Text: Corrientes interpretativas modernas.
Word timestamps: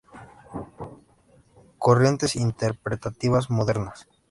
Corrientes 1.77 2.35
interpretativas 2.35 3.51
modernas. 3.51 4.07